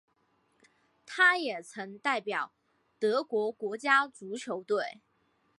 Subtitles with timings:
[1.05, 2.51] 他也曾代表
[2.97, 4.99] 德国国家足球队。